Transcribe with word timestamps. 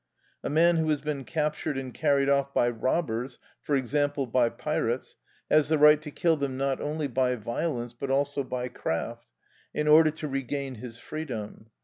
A 0.43 0.49
man 0.49 0.77
who 0.77 0.89
has 0.89 1.01
been 1.01 1.25
captured 1.25 1.77
and 1.77 1.93
carried 1.93 2.27
off 2.27 2.55
by 2.55 2.71
robbers, 2.71 3.37
for 3.61 3.75
example 3.75 4.25
by 4.25 4.49
pirates, 4.49 5.15
has 5.47 5.69
the 5.69 5.77
right 5.77 6.01
to 6.01 6.09
kill 6.09 6.37
them 6.37 6.57
not 6.57 6.81
only 6.81 7.07
by 7.07 7.35
violence 7.35 7.93
but 7.93 8.09
also 8.09 8.43
by 8.43 8.67
craft, 8.67 9.27
in 9.75 9.87
order 9.87 10.09
to 10.09 10.27
regain 10.27 10.73
his 10.73 10.97
freedom. 10.97 11.67